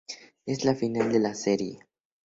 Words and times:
Es 0.47 0.65
el 0.65 0.75
Final 0.75 1.11
de 1.11 1.19
la 1.19 1.35
serie. 1.35 1.85